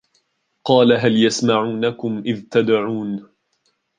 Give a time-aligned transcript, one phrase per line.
[0.63, 3.29] قالَ هَل يَسمَعونَكُم إِذ تَدعونَ